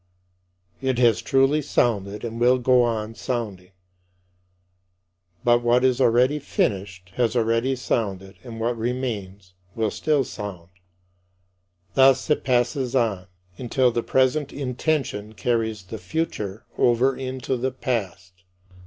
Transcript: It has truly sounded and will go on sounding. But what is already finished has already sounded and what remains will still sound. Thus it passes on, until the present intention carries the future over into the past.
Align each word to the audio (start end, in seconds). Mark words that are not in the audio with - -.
It 0.81 0.97
has 0.97 1.21
truly 1.21 1.61
sounded 1.61 2.23
and 2.25 2.39
will 2.39 2.57
go 2.57 2.81
on 2.81 3.13
sounding. 3.13 3.69
But 5.43 5.61
what 5.61 5.83
is 5.85 6.01
already 6.01 6.39
finished 6.39 7.11
has 7.17 7.35
already 7.35 7.75
sounded 7.75 8.39
and 8.43 8.59
what 8.59 8.75
remains 8.75 9.53
will 9.75 9.91
still 9.91 10.23
sound. 10.23 10.69
Thus 11.93 12.31
it 12.31 12.43
passes 12.43 12.95
on, 12.95 13.27
until 13.59 13.91
the 13.91 14.01
present 14.01 14.51
intention 14.51 15.33
carries 15.33 15.83
the 15.83 15.99
future 15.99 16.65
over 16.79 17.15
into 17.15 17.55
the 17.55 17.69
past. 17.71 18.43